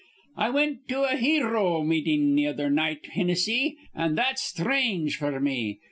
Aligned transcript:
"I 0.35 0.49
wint 0.49 0.87
to 0.87 1.03
a 1.03 1.15
hero 1.15 1.83
meetin' 1.83 2.35
th' 2.35 2.47
other 2.47 2.71
night, 2.71 3.03
Hinnissy, 3.13 3.75
an' 3.93 4.15
that's 4.15 4.41
sthrange 4.41 5.19
f'r 5.19 5.39
me. 5.39 5.77